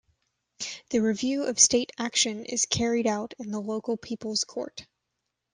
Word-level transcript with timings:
The 0.89 0.99
review 0.99 1.43
of 1.43 1.59
state 1.59 1.91
action 1.99 2.43
is 2.45 2.65
carried 2.65 3.05
out 3.05 3.35
in 3.37 3.51
the 3.51 3.61
local 3.61 3.97
people's 3.97 4.43
court. 4.43 4.87